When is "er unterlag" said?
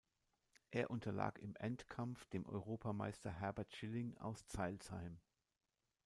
0.71-1.37